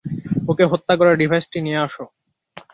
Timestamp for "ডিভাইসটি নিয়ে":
1.15-1.79